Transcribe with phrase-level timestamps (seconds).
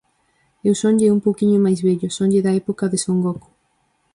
[0.67, 3.49] Eu sonlle un pouquiño máis vello, sonlle da época de Son Goku.